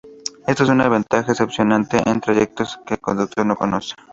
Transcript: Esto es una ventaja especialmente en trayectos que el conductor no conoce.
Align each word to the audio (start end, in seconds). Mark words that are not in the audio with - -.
Esto 0.47 0.63
es 0.63 0.69
una 0.69 0.89
ventaja 0.89 1.31
especialmente 1.31 2.01
en 2.09 2.19
trayectos 2.21 2.79
que 2.87 2.95
el 2.95 2.99
conductor 3.01 3.45
no 3.45 3.55
conoce. 3.55 3.93